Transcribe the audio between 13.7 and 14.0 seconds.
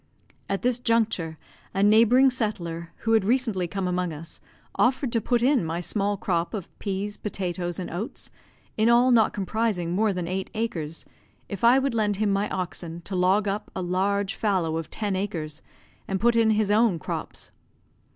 a